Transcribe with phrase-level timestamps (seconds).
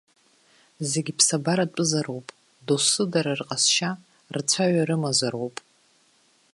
[0.89, 2.27] Зегь ԥсабаратәызароуп,
[2.65, 3.91] дасу дара рҟазшьа,
[4.35, 5.55] рцәаҩа рымазароуп.